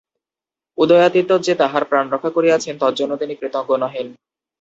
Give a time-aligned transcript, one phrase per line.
[0.77, 4.07] উদয়াদিত্য যে তাঁহার প্রাণ রক্ষা করিয়াছেন, তজ্জন্য তিনি কৃতজ্ঞ নহেন।